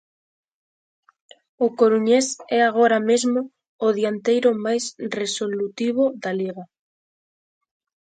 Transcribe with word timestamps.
O 1.65 1.67
coruñés 1.79 2.27
é 2.57 2.59
agora 2.63 2.99
mesmo 3.09 3.39
o 3.85 3.87
dianteiro 3.97 4.49
máis 4.65 4.83
resolutivo 5.19 6.03
da 6.21 6.31
Liga. 6.39 6.63